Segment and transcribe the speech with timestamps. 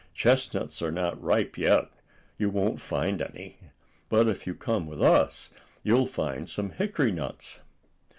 [0.15, 1.91] Chestnuts are not ripe yet.
[2.39, 3.59] You won't find any.
[4.09, 5.51] But, if you come with us,
[5.83, 7.59] you'll find some hickory nuts."